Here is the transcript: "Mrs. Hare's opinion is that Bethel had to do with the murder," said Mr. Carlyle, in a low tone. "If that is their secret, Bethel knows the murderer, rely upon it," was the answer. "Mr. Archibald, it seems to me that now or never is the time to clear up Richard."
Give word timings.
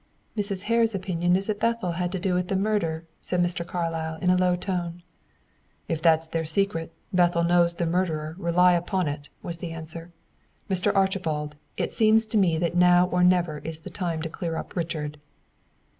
"Mrs. 0.35 0.63
Hare's 0.63 0.95
opinion 0.95 1.35
is 1.35 1.45
that 1.45 1.59
Bethel 1.59 1.91
had 1.91 2.11
to 2.11 2.17
do 2.19 2.33
with 2.33 2.47
the 2.47 2.55
murder," 2.55 3.05
said 3.21 3.39
Mr. 3.39 3.63
Carlyle, 3.63 4.17
in 4.19 4.31
a 4.31 4.35
low 4.35 4.55
tone. 4.55 5.03
"If 5.87 6.01
that 6.01 6.21
is 6.21 6.27
their 6.29 6.43
secret, 6.43 6.91
Bethel 7.13 7.43
knows 7.43 7.75
the 7.75 7.85
murderer, 7.85 8.35
rely 8.39 8.73
upon 8.73 9.07
it," 9.07 9.29
was 9.43 9.59
the 9.59 9.71
answer. 9.73 10.11
"Mr. 10.67 10.91
Archibald, 10.95 11.55
it 11.77 11.91
seems 11.91 12.25
to 12.25 12.39
me 12.39 12.57
that 12.57 12.73
now 12.73 13.09
or 13.09 13.23
never 13.23 13.59
is 13.59 13.81
the 13.81 13.91
time 13.91 14.23
to 14.23 14.27
clear 14.29 14.55
up 14.57 14.75
Richard." 14.75 15.19